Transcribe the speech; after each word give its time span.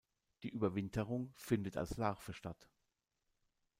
Die 0.41 0.49
Überwinterung 0.49 1.31
findet 1.35 1.77
als 1.77 1.95
Larve 1.97 2.33
statt. 2.33 2.67